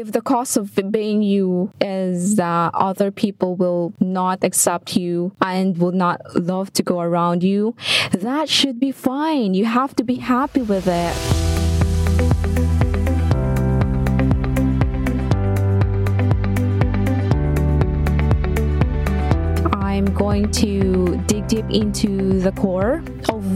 if 0.00 0.12
the 0.12 0.20
cost 0.20 0.56
of 0.56 0.78
being 0.90 1.22
you 1.22 1.72
is 1.80 2.36
that 2.36 2.70
other 2.72 3.10
people 3.10 3.56
will 3.56 3.92
not 3.98 4.44
accept 4.44 4.96
you 4.96 5.32
and 5.40 5.76
will 5.78 5.92
not 5.92 6.20
love 6.36 6.72
to 6.72 6.84
go 6.84 7.00
around 7.00 7.42
you, 7.42 7.74
that 8.12 8.48
should 8.48 8.78
be 8.78 8.92
fine. 8.92 9.54
You 9.54 9.64
have 9.64 9.96
to 9.96 10.04
be 10.04 10.14
happy 10.14 10.62
with 10.62 10.86
it. 10.86 11.14
I'm 19.74 20.14
going 20.14 20.50
to 20.52 21.16
dig 21.26 21.48
deep 21.48 21.68
into 21.70 22.38
the 22.38 22.52
core 22.52 23.02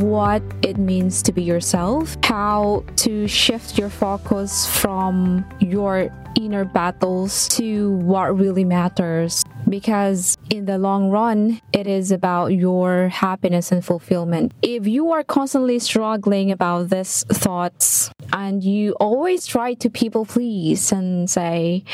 what 0.00 0.42
it 0.62 0.78
means 0.78 1.22
to 1.22 1.32
be 1.32 1.42
yourself, 1.42 2.16
how 2.24 2.84
to 2.96 3.26
shift 3.28 3.78
your 3.78 3.90
focus 3.90 4.66
from 4.66 5.44
your 5.60 6.08
inner 6.36 6.64
battles 6.64 7.48
to 7.48 7.92
what 7.96 8.36
really 8.36 8.64
matters 8.64 9.44
because 9.72 10.36
in 10.50 10.66
the 10.66 10.76
long 10.76 11.08
run, 11.08 11.58
it 11.72 11.86
is 11.86 12.12
about 12.12 12.48
your 12.48 13.08
happiness 13.08 13.72
and 13.72 13.82
fulfillment. 13.82 14.52
If 14.60 14.86
you 14.86 15.12
are 15.12 15.24
constantly 15.24 15.78
struggling 15.78 16.50
about 16.50 16.90
these 16.90 17.24
thoughts 17.24 18.10
and 18.34 18.62
you 18.62 18.92
always 19.00 19.46
try 19.46 19.72
to 19.74 19.88
people 19.88 20.26
please 20.26 20.92
and 20.92 21.28
say, 21.28 21.84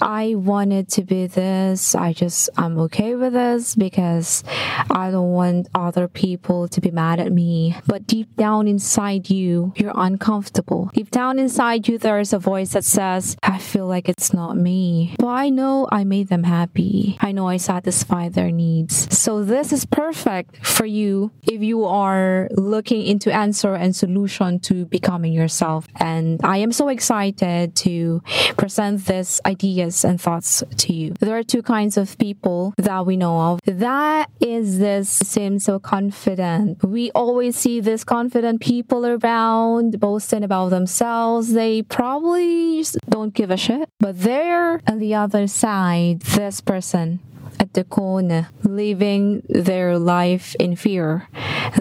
I 0.00 0.34
wanted 0.34 0.88
to 0.96 1.04
be 1.04 1.26
this, 1.26 1.94
I 1.94 2.14
just, 2.14 2.48
I'm 2.56 2.78
okay 2.88 3.14
with 3.14 3.34
this 3.34 3.74
because 3.74 4.42
I 4.90 5.10
don't 5.10 5.32
want 5.32 5.68
other 5.74 6.08
people 6.08 6.68
to 6.68 6.80
be 6.80 6.90
mad 6.90 7.20
at 7.20 7.32
me. 7.32 7.76
But 7.86 8.06
deep 8.06 8.34
down 8.36 8.66
inside 8.66 9.28
you, 9.28 9.74
you're 9.76 9.92
uncomfortable. 9.94 10.90
Deep 10.94 11.10
down 11.10 11.38
inside 11.38 11.86
you, 11.86 11.98
there 11.98 12.18
is 12.18 12.32
a 12.32 12.38
voice 12.38 12.72
that 12.72 12.84
says, 12.84 13.36
I 13.42 13.58
feel 13.58 13.86
like 13.86 14.08
it's 14.08 14.32
not 14.32 14.56
me. 14.56 15.14
But 15.18 15.28
I 15.28 15.50
know 15.50 15.86
I 15.92 16.04
made 16.04 16.28
them 16.28 16.44
happy. 16.44 17.18
I 17.26 17.32
know 17.32 17.48
I 17.48 17.56
satisfy 17.56 18.28
their 18.28 18.52
needs. 18.52 18.94
So 19.18 19.42
this 19.42 19.72
is 19.72 19.84
perfect 19.84 20.64
for 20.64 20.86
you 20.86 21.32
if 21.42 21.60
you 21.60 21.84
are 21.84 22.48
looking 22.52 23.02
into 23.02 23.34
answer 23.34 23.74
and 23.74 23.96
solution 23.96 24.60
to 24.60 24.86
becoming 24.86 25.32
yourself. 25.32 25.88
And 25.96 26.40
I 26.44 26.58
am 26.58 26.70
so 26.70 26.86
excited 26.86 27.74
to 27.86 28.22
present 28.56 29.06
these 29.06 29.40
ideas 29.44 30.04
and 30.04 30.20
thoughts 30.20 30.62
to 30.76 30.92
you. 30.94 31.14
There 31.18 31.36
are 31.36 31.42
two 31.42 31.62
kinds 31.62 31.96
of 31.96 32.16
people 32.18 32.74
that 32.76 33.04
we 33.04 33.16
know 33.16 33.40
of. 33.40 33.60
That 33.64 34.30
is 34.38 34.78
this 34.78 35.08
seems 35.08 35.64
so 35.64 35.80
confident. 35.80 36.84
We 36.84 37.10
always 37.10 37.56
see 37.56 37.80
this 37.80 38.04
confident 38.04 38.60
people 38.60 39.04
around 39.04 39.98
boasting 39.98 40.44
about 40.44 40.68
themselves. 40.68 41.54
They 41.54 41.82
probably 41.82 42.84
don't 43.08 43.34
give 43.34 43.50
a 43.50 43.56
shit. 43.56 43.88
But 43.98 44.20
there 44.20 44.80
on 44.86 45.00
the 45.00 45.16
other 45.16 45.48
side, 45.48 46.20
this 46.20 46.60
person 46.60 47.15
at 47.58 47.74
the 47.74 47.84
corner, 47.84 48.48
living 48.62 49.42
their 49.48 49.98
life 49.98 50.54
in 50.58 50.76
fear. 50.76 51.28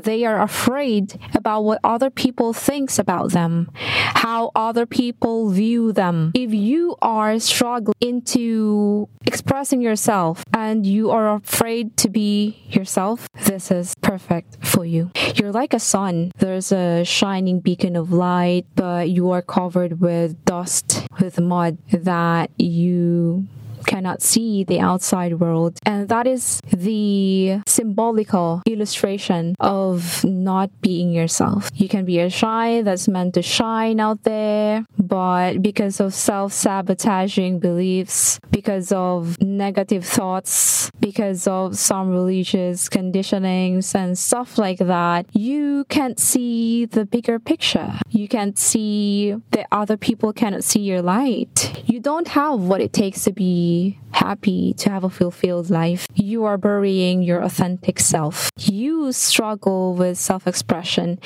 They 0.04 0.26
are 0.26 0.42
afraid 0.42 1.20
about 1.34 1.62
what 1.62 1.80
other 1.84 2.10
people 2.10 2.54
thinks 2.54 3.00
about 3.00 3.32
them, 3.32 3.70
how 3.76 4.52
other 4.56 4.86
people 4.86 5.50
view 5.50 5.92
them. 5.92 6.32
If 6.34 6.54
you 6.54 6.96
are 7.02 7.40
struggling 7.40 7.96
into 8.02 9.08
expressing 9.26 9.82
yourself 9.82 10.44
and 10.54 10.86
you 10.86 11.12
are 11.12 11.36
afraid 11.36 11.98
to 11.98 12.10
be 12.10 12.64
yourself, 12.70 13.28
this 13.46 13.72
is 13.72 13.96
perfect 14.02 14.66
for 14.66 14.86
you. 14.86 15.12
You're 15.36 15.52
like 15.52 15.74
a 15.74 15.80
sun. 15.80 16.32
There's 16.38 16.72
a 16.72 17.04
shining 17.04 17.60
beacon 17.60 17.96
of 17.96 18.12
light, 18.12 18.66
but 18.76 19.10
you 19.10 19.32
are 19.32 19.42
covered 19.42 20.02
with 20.02 20.44
dust, 20.46 21.08
with 21.20 21.40
mud 21.40 21.78
that 21.92 22.50
you 22.58 23.48
cannot 23.86 24.22
see 24.22 24.64
the 24.64 24.80
outside 24.80 25.40
world. 25.40 25.80
And 25.86 26.10
that 26.10 26.28
is 26.28 26.62
the 26.76 27.62
symbolical 27.68 28.62
illustration 28.66 29.56
of 29.60 30.24
not 30.24 30.70
being 30.82 31.12
yourself. 31.12 31.70
You 31.74 31.88
can 31.88 32.06
be 32.06 32.20
a 32.20 32.30
shy 32.30 32.82
that's 32.82 33.08
meant 33.08 33.34
to 33.36 33.42
shine 33.42 34.00
out 34.00 34.24
there, 34.24 34.86
but 34.98 35.62
because 35.62 36.00
of 36.00 36.14
self 36.14 36.54
sabotaging 36.54 37.60
beliefs, 37.60 38.40
because 38.52 38.92
of 38.92 39.40
negative 39.42 40.06
thoughts, 40.06 40.92
because 41.00 41.48
of 41.48 41.78
some 41.78 42.10
religious 42.10 42.90
conditionings 42.90 43.94
and 43.96 44.18
stuff 44.18 44.58
like 44.58 44.80
that, 44.80 45.26
you 45.34 45.86
can't 45.90 46.20
see 46.20 46.86
the 46.86 47.06
bigger 47.06 47.40
picture. 47.40 48.00
You 48.10 48.28
can't 48.28 48.58
see 48.58 49.36
that 49.52 49.68
other 49.72 49.98
people 49.98 50.34
cannot 50.34 50.64
see 50.64 50.82
your 50.82 51.02
light. 51.02 51.84
You 51.86 52.00
don't 52.00 52.28
have 52.30 52.60
what 52.60 52.82
it 52.82 52.94
takes 52.94 53.24
to 53.26 53.32
be 53.32 53.75
happy, 54.12 54.74
to 54.82 54.90
have 54.90 55.04
a 55.04 55.10
fulfilled 55.10 55.70
life, 55.70 56.08
you 56.16 56.46
are 56.46 56.58
burying 56.58 57.22
your 57.22 57.42
authentic 57.42 58.00
self. 58.00 58.50
You 58.58 59.12
struggle 59.12 59.94
with 59.94 60.18
self 60.18 60.48
expression, 60.48 61.20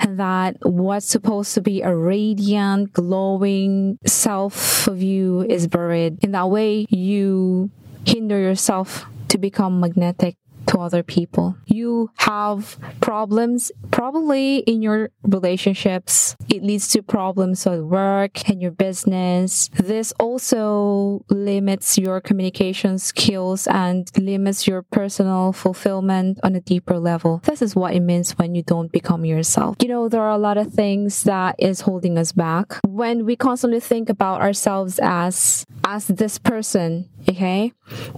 and 0.00 0.18
that 0.18 0.56
what's 0.62 1.06
supposed 1.06 1.54
to 1.54 1.60
be 1.60 1.82
a 1.82 1.94
radiant, 1.94 2.92
glowing 2.92 3.98
self 4.06 4.86
of 4.86 5.02
you 5.02 5.42
is 5.42 5.66
buried. 5.66 6.22
In 6.22 6.32
that 6.32 6.50
way, 6.50 6.86
you 6.90 7.70
hinder 8.06 8.38
yourself 8.38 9.06
to 9.28 9.38
become 9.38 9.80
magnetic 9.80 10.36
to 10.66 10.78
other 10.78 11.02
people. 11.02 11.56
You 11.66 12.10
have 12.18 12.78
problems 13.00 13.72
probably 13.90 14.58
in 14.58 14.82
your 14.82 15.10
relationships. 15.22 16.36
It 16.48 16.62
leads 16.62 16.88
to 16.88 17.02
problems 17.02 17.66
at 17.66 17.84
work 17.84 18.48
and 18.48 18.60
your 18.60 18.70
business. 18.70 19.68
This 19.74 20.12
also 20.18 21.24
limits 21.30 21.98
your 21.98 22.20
communication 22.20 22.98
skills 22.98 23.66
and 23.66 24.10
limits 24.18 24.66
your 24.66 24.82
personal 24.82 25.52
fulfillment 25.52 26.38
on 26.42 26.54
a 26.54 26.60
deeper 26.60 26.98
level. 26.98 27.40
This 27.44 27.62
is 27.62 27.76
what 27.76 27.94
it 27.94 28.00
means 28.00 28.32
when 28.32 28.54
you 28.54 28.62
don't 28.62 28.90
become 28.90 29.24
yourself. 29.24 29.76
You 29.80 29.88
know, 29.88 30.08
there 30.08 30.22
are 30.22 30.30
a 30.30 30.38
lot 30.38 30.58
of 30.58 30.72
things 30.72 31.22
that 31.24 31.56
is 31.58 31.82
holding 31.82 32.18
us 32.18 32.32
back. 32.32 32.80
When 32.86 33.24
we 33.24 33.36
constantly 33.36 33.80
think 33.80 34.08
about 34.08 34.40
ourselves 34.40 34.98
as 35.02 35.64
as 35.84 36.06
this 36.08 36.38
person, 36.38 37.08
okay? 37.28 37.72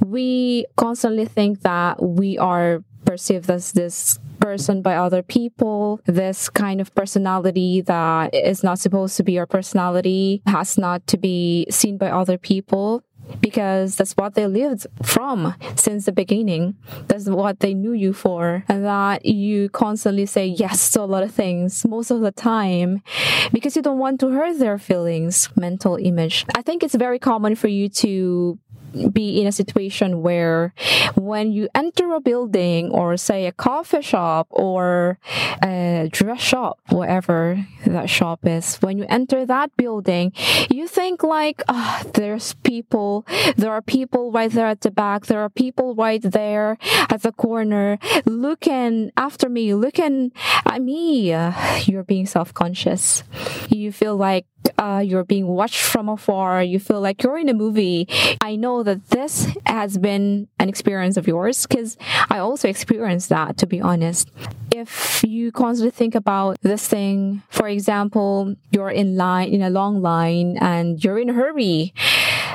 We 0.04 0.66
constantly 0.76 1.26
think 1.26 1.62
that 1.62 2.02
we 2.02 2.37
are 2.38 2.82
perceived 3.04 3.50
as 3.50 3.72
this 3.72 4.18
person 4.40 4.82
by 4.82 4.96
other 4.96 5.22
people, 5.22 6.00
this 6.06 6.48
kind 6.48 6.80
of 6.80 6.94
personality 6.94 7.80
that 7.82 8.34
is 8.34 8.62
not 8.62 8.78
supposed 8.78 9.16
to 9.16 9.22
be 9.22 9.38
our 9.38 9.46
personality 9.46 10.42
has 10.46 10.78
not 10.78 11.06
to 11.06 11.16
be 11.16 11.66
seen 11.70 11.98
by 11.98 12.10
other 12.10 12.38
people 12.38 13.02
because 13.40 13.96
that's 13.96 14.12
what 14.12 14.34
they 14.34 14.46
lived 14.46 14.86
from 15.02 15.54
since 15.74 16.06
the 16.06 16.12
beginning. 16.12 16.76
That's 17.08 17.28
what 17.28 17.60
they 17.60 17.74
knew 17.74 17.92
you 17.92 18.12
for. 18.12 18.64
And 18.68 18.84
that 18.84 19.24
you 19.26 19.68
constantly 19.68 20.26
say 20.26 20.46
yes 20.46 20.90
to 20.92 21.02
a 21.02 21.02
lot 21.02 21.22
of 21.22 21.32
things 21.32 21.84
most 21.84 22.10
of 22.10 22.20
the 22.20 22.32
time 22.32 23.02
because 23.52 23.76
you 23.76 23.82
don't 23.82 23.98
want 23.98 24.20
to 24.20 24.30
hurt 24.30 24.58
their 24.58 24.78
feelings, 24.78 25.48
mental 25.56 25.96
image. 25.96 26.46
I 26.54 26.62
think 26.62 26.82
it's 26.82 26.94
very 26.94 27.18
common 27.18 27.54
for 27.54 27.68
you 27.68 27.88
to 28.00 28.58
be 29.12 29.40
in 29.40 29.46
a 29.46 29.52
situation 29.52 30.22
where 30.22 30.74
when 31.14 31.52
you 31.52 31.68
enter 31.74 32.12
a 32.14 32.20
building 32.20 32.90
or 32.90 33.16
say 33.16 33.46
a 33.46 33.52
coffee 33.52 34.02
shop 34.02 34.46
or 34.50 35.18
a 35.62 36.08
dress 36.12 36.40
shop, 36.40 36.78
whatever 36.88 37.64
that 37.86 38.08
shop 38.10 38.40
is, 38.44 38.76
when 38.76 38.98
you 38.98 39.06
enter 39.08 39.44
that 39.46 39.76
building, 39.76 40.32
you 40.70 40.86
think 40.88 41.22
like, 41.22 41.62
oh, 41.68 42.02
there's 42.14 42.54
people, 42.54 43.26
there 43.56 43.72
are 43.72 43.82
people 43.82 44.32
right 44.32 44.50
there 44.50 44.66
at 44.66 44.80
the 44.82 44.90
back, 44.90 45.26
there 45.26 45.40
are 45.40 45.50
people 45.50 45.94
right 45.94 46.22
there 46.22 46.78
at 47.10 47.22
the 47.22 47.32
corner 47.32 47.98
looking 48.24 49.10
after 49.16 49.48
me, 49.48 49.74
looking 49.74 50.32
at 50.68 50.82
me. 50.82 51.34
You're 51.84 52.04
being 52.04 52.26
self-conscious. 52.26 53.24
You 53.68 53.92
feel 53.92 54.16
like 54.16 54.46
uh, 54.76 55.02
you're 55.04 55.24
being 55.24 55.46
watched 55.46 55.82
from 55.82 56.08
afar. 56.08 56.62
You 56.62 56.78
feel 56.78 57.00
like 57.00 57.22
you're 57.22 57.38
in 57.38 57.48
a 57.48 57.54
movie. 57.54 58.08
I 58.40 58.56
know 58.56 58.82
that 58.82 59.10
this 59.10 59.48
has 59.66 59.98
been 59.98 60.48
an 60.58 60.68
experience 60.68 61.16
of 61.16 61.26
yours 61.26 61.66
because 61.66 61.96
I 62.30 62.38
also 62.38 62.68
experienced 62.68 63.28
that, 63.30 63.56
to 63.58 63.66
be 63.66 63.80
honest. 63.80 64.30
If 64.74 65.24
you 65.26 65.50
constantly 65.50 65.90
think 65.90 66.14
about 66.14 66.58
this 66.60 66.86
thing, 66.86 67.42
for 67.48 67.66
example, 67.66 68.54
you're 68.70 68.90
in 68.90 69.16
line, 69.16 69.48
in 69.48 69.62
a 69.62 69.70
long 69.70 70.02
line 70.02 70.58
and 70.60 71.02
you're 71.02 71.18
in 71.18 71.30
a 71.30 71.32
hurry 71.32 71.94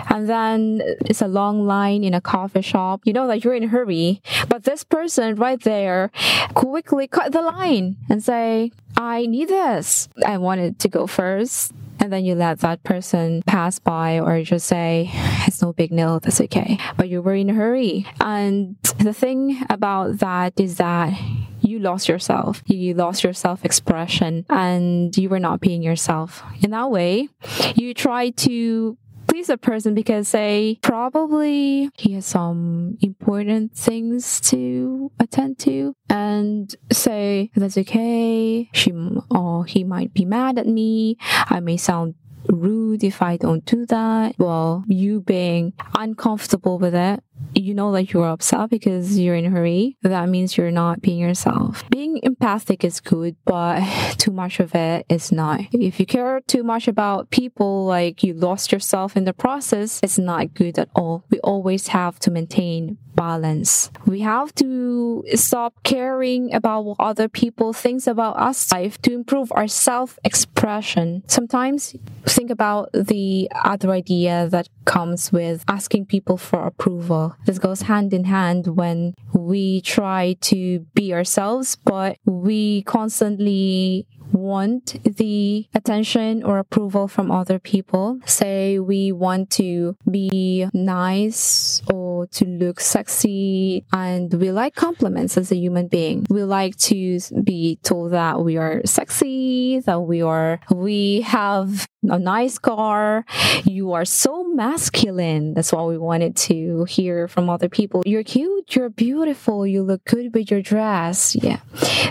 and 0.09 0.29
then 0.29 0.81
it's 1.05 1.21
a 1.21 1.27
long 1.27 1.65
line 1.65 2.03
in 2.03 2.13
a 2.13 2.21
coffee 2.21 2.61
shop. 2.61 3.01
You 3.03 3.13
know 3.13 3.27
that 3.27 3.43
you're 3.43 3.55
in 3.55 3.63
a 3.63 3.67
hurry, 3.67 4.21
but 4.49 4.63
this 4.63 4.83
person 4.83 5.35
right 5.35 5.61
there 5.61 6.11
quickly 6.53 7.07
cut 7.07 7.31
the 7.31 7.41
line 7.41 7.97
and 8.09 8.23
say, 8.23 8.71
I 8.97 9.25
need 9.25 9.49
this. 9.49 10.09
I 10.25 10.37
wanted 10.37 10.79
to 10.79 10.87
go 10.87 11.07
first. 11.07 11.73
And 11.99 12.11
then 12.11 12.25
you 12.25 12.35
let 12.35 12.59
that 12.59 12.83
person 12.83 13.43
pass 13.45 13.79
by 13.79 14.19
or 14.19 14.43
just 14.43 14.67
say 14.67 15.09
it's 15.47 15.61
no 15.61 15.71
big 15.71 15.91
deal. 15.91 16.19
That's 16.19 16.41
okay. 16.41 16.77
But 16.97 17.07
you 17.07 17.21
were 17.21 17.35
in 17.35 17.49
a 17.49 17.53
hurry. 17.53 18.05
And 18.19 18.75
the 18.97 19.13
thing 19.13 19.63
about 19.69 20.19
that 20.19 20.59
is 20.59 20.77
that 20.77 21.13
you 21.61 21.79
lost 21.79 22.09
yourself. 22.09 22.61
You 22.65 22.93
lost 22.93 23.23
your 23.23 23.33
self 23.33 23.63
expression 23.63 24.45
and 24.49 25.15
you 25.17 25.29
were 25.29 25.39
not 25.39 25.61
being 25.61 25.81
yourself. 25.81 26.43
In 26.61 26.71
that 26.71 26.91
way 26.91 27.29
you 27.75 27.93
try 27.93 28.31
to 28.31 28.97
please 29.33 29.49
a 29.49 29.57
person 29.57 29.95
because 29.95 30.27
say 30.27 30.77
probably 30.83 31.89
he 31.97 32.13
has 32.13 32.23
some 32.23 32.95
important 33.01 33.75
things 33.75 34.39
to 34.39 35.11
attend 35.19 35.57
to 35.57 35.95
and 36.07 36.75
say 36.91 37.49
that's 37.55 37.75
okay 37.75 38.69
she 38.73 38.93
or 39.31 39.65
he 39.65 39.83
might 39.83 40.13
be 40.13 40.23
mad 40.23 40.59
at 40.59 40.67
me 40.67 41.17
i 41.49 41.59
may 41.59 41.75
sound 41.75 42.13
rude 42.49 43.03
if 43.03 43.21
I 43.21 43.37
don't 43.37 43.65
do 43.65 43.85
that. 43.87 44.35
Well, 44.37 44.83
you 44.87 45.21
being 45.21 45.73
uncomfortable 45.95 46.77
with 46.77 46.95
it 46.95 47.23
you 47.63 47.73
know 47.73 47.91
that 47.93 48.11
you're 48.11 48.27
upset 48.27 48.69
because 48.69 49.17
you're 49.17 49.35
in 49.35 49.45
a 49.45 49.49
hurry, 49.49 49.97
that 50.01 50.27
means 50.27 50.57
you're 50.57 50.71
not 50.71 51.01
being 51.01 51.19
yourself. 51.19 51.83
Being 51.89 52.19
empathic 52.23 52.83
is 52.83 52.99
good, 52.99 53.35
but 53.45 53.81
too 54.17 54.31
much 54.31 54.59
of 54.59 54.75
it 54.75 55.05
is 55.09 55.31
not. 55.31 55.61
If 55.71 55.99
you 55.99 56.05
care 56.05 56.41
too 56.41 56.63
much 56.63 56.87
about 56.87 57.29
people, 57.29 57.85
like 57.85 58.21
you 58.23 58.33
lost 58.33 58.71
yourself 58.71 59.15
in 59.15 59.23
the 59.23 59.33
process, 59.33 59.99
it's 60.03 60.17
not 60.17 60.53
good 60.53 60.77
at 60.77 60.89
all. 60.93 61.23
We 61.29 61.39
always 61.39 61.87
have 61.87 62.19
to 62.19 62.31
maintain 62.31 62.97
balance. 63.15 63.91
We 64.05 64.21
have 64.21 64.53
to 64.55 65.23
stop 65.35 65.83
caring 65.83 66.53
about 66.53 66.85
what 66.85 66.97
other 66.99 67.29
people 67.29 67.73
think 67.73 68.05
about 68.07 68.37
us 68.37 68.71
life 68.71 69.01
to 69.03 69.13
improve 69.13 69.51
our 69.51 69.67
self-expression. 69.67 71.23
Sometimes 71.27 71.95
think 72.25 72.49
about 72.49 72.89
the 72.93 73.49
other 73.63 73.91
idea 73.91 74.47
that 74.49 74.67
comes 74.85 75.31
with 75.31 75.63
asking 75.67 76.07
people 76.07 76.37
for 76.37 76.65
approval. 76.65 77.35
This 77.53 77.59
goes 77.59 77.83
hand 77.83 78.15
in 78.15 78.23
hand 78.23 78.65
when 78.65 79.13
we 79.31 79.81
try 79.81 80.37
to 80.41 80.79
be 80.95 81.13
ourselves, 81.13 81.75
but 81.75 82.17
we 82.25 82.81
constantly 82.81 84.07
want 84.33 84.97
the 85.03 85.67
attention 85.73 86.43
or 86.43 86.59
approval 86.59 87.07
from 87.07 87.31
other 87.31 87.59
people. 87.59 88.19
Say 88.25 88.79
we 88.79 89.11
want 89.11 89.49
to 89.51 89.95
be 90.09 90.67
nice 90.73 91.81
or 91.91 92.27
to 92.27 92.45
look 92.45 92.79
sexy 92.79 93.85
and 93.93 94.33
we 94.33 94.51
like 94.51 94.75
compliments 94.75 95.37
as 95.37 95.51
a 95.51 95.55
human 95.55 95.87
being. 95.87 96.25
We 96.29 96.43
like 96.43 96.75
to 96.77 97.19
be 97.43 97.79
told 97.83 98.11
that 98.11 98.43
we 98.43 98.57
are 98.57 98.81
sexy, 98.85 99.79
that 99.81 100.01
we 100.01 100.21
are, 100.21 100.59
we 100.69 101.21
have 101.21 101.87
a 102.03 102.19
nice 102.19 102.57
car. 102.57 103.25
You 103.63 103.93
are 103.93 104.05
so 104.05 104.43
masculine. 104.43 105.53
That's 105.53 105.71
what 105.71 105.87
we 105.87 105.97
wanted 105.97 106.35
to 106.47 106.85
hear 106.85 107.27
from 107.27 107.49
other 107.49 107.69
people. 107.69 108.03
You're 108.05 108.23
cute. 108.23 108.75
You're 108.75 108.89
beautiful. 108.89 109.65
You 109.65 109.83
look 109.83 110.03
good 110.05 110.33
with 110.33 110.51
your 110.51 110.61
dress. 110.61 111.35
Yeah. 111.35 111.59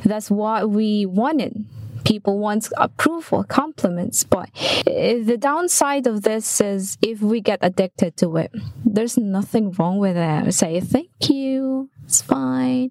That's 0.05 0.31
what 0.31 0.71
we 0.71 1.07
wanted 1.07 1.67
people 2.05 2.39
want 2.39 2.69
approval, 2.77 3.45
compliments. 3.45 4.25
But 4.25 4.51
the 4.85 5.39
downside 5.39 6.07
of 6.07 6.23
this 6.23 6.61
is 6.61 6.99
if 7.03 7.21
we 7.21 7.41
get 7.41 7.59
addicted 7.63 8.17
to 8.19 8.37
it, 8.37 8.53
there's 8.85 9.17
nothing 9.17 9.73
wrong 9.73 9.99
with 9.99 10.17
it. 10.17 10.53
Say 10.53 10.81
thank 10.81 11.11
you, 11.29 11.91
it's 12.05 12.23
fine. 12.23 12.91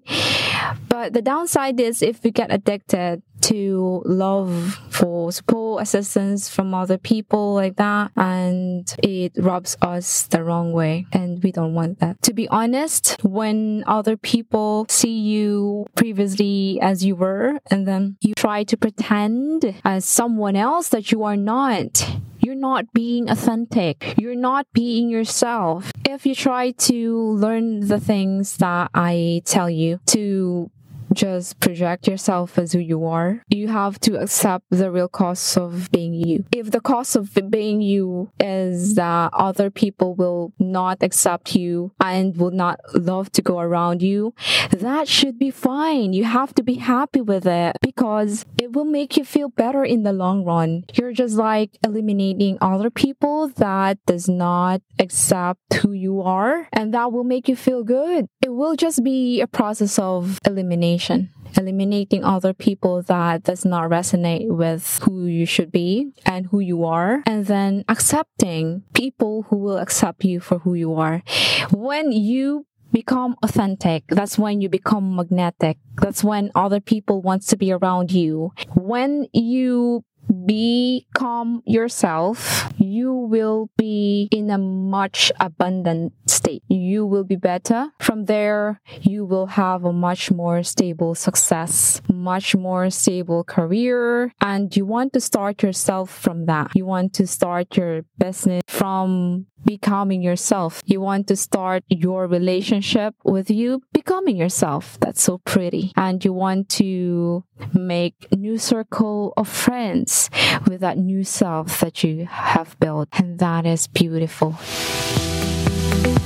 But 0.88 1.12
the 1.12 1.22
downside 1.22 1.80
is 1.80 2.02
if 2.02 2.22
we 2.22 2.30
get 2.30 2.52
addicted 2.52 3.22
to 3.42 4.02
love 4.04 4.80
for 4.90 5.32
support, 5.32 5.82
assistance 5.82 6.48
from 6.48 6.74
other 6.74 6.98
people 6.98 7.54
like 7.54 7.76
that, 7.76 8.10
and 8.16 8.94
it 9.02 9.32
rubs 9.36 9.76
us 9.82 10.24
the 10.24 10.42
wrong 10.42 10.72
way, 10.72 11.06
and 11.12 11.42
we 11.42 11.52
don't 11.52 11.74
want 11.74 12.00
that. 12.00 12.20
To 12.22 12.32
be 12.32 12.48
honest, 12.48 13.18
when 13.22 13.84
other 13.86 14.16
people 14.16 14.86
see 14.88 15.18
you 15.18 15.86
previously 15.94 16.78
as 16.80 17.04
you 17.04 17.16
were, 17.16 17.58
and 17.70 17.86
then 17.86 18.16
you 18.20 18.34
try 18.34 18.64
to 18.64 18.76
pretend 18.76 19.74
as 19.84 20.04
someone 20.04 20.56
else 20.56 20.88
that 20.90 21.12
you 21.12 21.22
are 21.24 21.36
not, 21.36 22.08
you're 22.38 22.54
not 22.54 22.92
being 22.92 23.30
authentic. 23.30 24.14
You're 24.18 24.34
not 24.34 24.66
being 24.72 25.08
yourself. 25.08 25.92
If 26.08 26.26
you 26.26 26.34
try 26.34 26.72
to 26.72 27.32
learn 27.32 27.86
the 27.86 28.00
things 28.00 28.56
that 28.56 28.90
I 28.94 29.42
tell 29.44 29.70
you 29.70 30.00
to 30.06 30.70
just 31.14 31.60
project 31.60 32.06
yourself 32.06 32.58
as 32.58 32.72
who 32.72 32.78
you 32.78 33.04
are. 33.06 33.42
You 33.48 33.68
have 33.68 33.98
to 34.00 34.18
accept 34.18 34.64
the 34.70 34.90
real 34.90 35.08
cost 35.08 35.56
of 35.56 35.90
being 35.90 36.14
you. 36.14 36.44
If 36.52 36.70
the 36.70 36.80
cost 36.80 37.16
of 37.16 37.38
being 37.50 37.80
you 37.80 38.30
is 38.40 38.94
that 38.94 39.30
other 39.32 39.70
people 39.70 40.14
will 40.14 40.52
not 40.58 41.02
accept 41.02 41.54
you 41.54 41.92
and 42.00 42.36
will 42.36 42.50
not 42.50 42.80
love 42.94 43.30
to 43.32 43.42
go 43.42 43.58
around 43.58 44.02
you, 44.02 44.34
that 44.70 45.08
should 45.08 45.38
be 45.38 45.50
fine. 45.50 46.12
You 46.12 46.24
have 46.24 46.54
to 46.54 46.62
be 46.62 46.74
happy 46.74 47.20
with 47.20 47.46
it 47.46 47.76
because 47.80 48.44
it 48.60 48.72
will 48.72 48.84
make 48.84 49.16
you 49.16 49.24
feel 49.24 49.48
better 49.48 49.84
in 49.84 50.02
the 50.02 50.12
long 50.12 50.44
run. 50.44 50.84
You're 50.94 51.12
just 51.12 51.36
like 51.36 51.78
eliminating 51.84 52.58
other 52.60 52.90
people 52.90 53.48
that 53.56 53.98
does 54.06 54.28
not 54.28 54.82
accept 54.98 55.74
who 55.74 55.92
you 55.92 56.22
are 56.22 56.68
and 56.72 56.94
that 56.94 57.12
will 57.12 57.24
make 57.24 57.48
you 57.48 57.56
feel 57.56 57.82
good. 57.84 58.28
Will 58.52 58.76
just 58.76 59.02
be 59.02 59.40
a 59.40 59.46
process 59.46 59.98
of 59.98 60.38
elimination 60.46 61.30
elimination 61.56 61.58
eliminating 61.58 62.24
other 62.24 62.52
people 62.52 63.02
that 63.02 63.42
does 63.42 63.64
not 63.64 63.90
resonate 63.90 64.48
with 64.48 65.00
who 65.02 65.26
you 65.26 65.46
should 65.46 65.72
be 65.72 66.12
and 66.24 66.46
who 66.46 66.60
you 66.60 66.84
are 66.84 67.22
and 67.26 67.46
then 67.46 67.84
accepting 67.88 68.82
people 68.94 69.42
who 69.48 69.56
will 69.56 69.78
accept 69.78 70.24
you 70.24 70.38
for 70.38 70.58
who 70.60 70.74
you 70.74 70.94
are. 70.94 71.22
When 71.70 72.12
you 72.12 72.66
become 72.92 73.36
authentic 73.42 74.04
that's 74.08 74.38
when 74.38 74.60
you 74.60 74.68
become 74.68 75.16
magnetic. 75.16 75.78
That's 75.96 76.22
when 76.22 76.50
other 76.54 76.80
people 76.80 77.22
wants 77.22 77.46
to 77.48 77.56
be 77.56 77.72
around 77.72 78.12
you. 78.12 78.52
When 78.74 79.26
you 79.32 80.04
become 80.46 81.62
yourself, 81.66 82.72
you 82.78 83.12
will 83.12 83.70
be 83.76 84.28
in 84.30 84.50
a 84.50 84.58
much 84.58 85.32
abundant 85.40 86.12
state. 86.52 86.62
You 86.68 87.06
will 87.06 87.24
be 87.24 87.36
better. 87.36 87.90
From 88.00 88.26
there, 88.26 88.80
you 89.00 89.24
will 89.24 89.46
have 89.46 89.84
a 89.84 89.92
much 89.92 90.30
more 90.30 90.62
stable 90.62 91.14
success, 91.14 92.00
much 92.12 92.54
more 92.54 92.90
stable 92.90 93.44
career. 93.44 94.32
And 94.40 94.74
you 94.76 94.86
want 94.86 95.12
to 95.14 95.20
start 95.20 95.62
yourself 95.62 96.10
from 96.10 96.46
that. 96.46 96.72
You 96.74 96.86
want 96.86 97.12
to 97.14 97.26
start 97.26 97.76
your 97.76 98.02
business 98.18 98.62
from 98.66 99.46
becoming 99.64 100.22
yourself. 100.22 100.82
You 100.86 101.00
want 101.00 101.28
to 101.28 101.36
start 101.36 101.84
your 101.88 102.26
relationship 102.26 103.14
with 103.24 103.48
you 103.50 103.82
becoming 103.92 104.36
yourself. 104.36 104.98
That's 105.00 105.22
so 105.22 105.38
pretty. 105.38 105.92
And 105.96 106.24
you 106.24 106.32
want 106.32 106.68
to 106.80 107.44
make 107.72 108.26
new 108.32 108.58
circle 108.58 109.32
of 109.36 109.48
friends 109.48 110.30
with 110.66 110.80
that 110.80 110.98
new 110.98 111.22
self 111.22 111.78
that 111.80 112.02
you 112.02 112.26
have 112.26 112.76
built. 112.80 113.08
And 113.12 113.38
that 113.38 113.64
is 113.64 113.86
beautiful. 113.86 114.58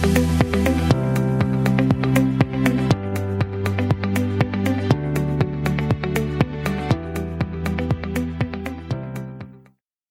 Thank 0.06 0.40
you. 0.40 0.45